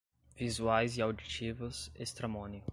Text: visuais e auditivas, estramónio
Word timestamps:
visuais 0.35 0.97
e 0.97 1.01
auditivas, 1.03 1.91
estramónio 1.93 2.63